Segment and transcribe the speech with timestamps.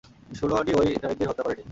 [0.33, 1.63] সুনয়নী ওই নারীদের হত্যা করেনি।